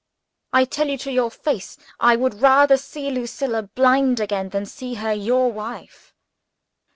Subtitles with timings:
[0.51, 4.95] I tell you to your face, I would rather see Lucilla blind again than see
[4.95, 6.11] her your wife."